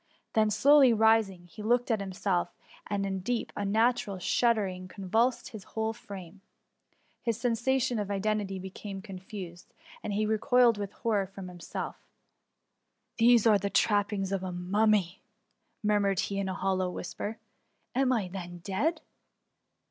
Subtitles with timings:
[0.33, 2.55] Then slowly rising, he looked at himself,
[2.87, 6.41] and a deep, unnatural shuddering convulsed his whole frame.
[7.21, 11.99] His sensations of identity be came confused, and he recoiled with horror from himself:^^
[13.17, 15.21] These are the trappings of a mummy!"'
[15.83, 17.37] murmured he in a hollow whisper.
[17.93, 19.01] Am I then dead